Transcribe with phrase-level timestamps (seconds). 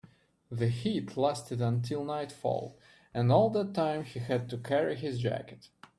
[0.49, 2.75] The heat lasted until nightfall,
[3.13, 5.69] and all that time he had to carry his jacket.